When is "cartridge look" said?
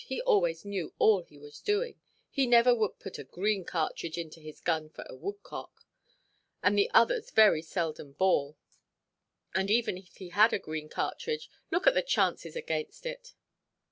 10.89-11.85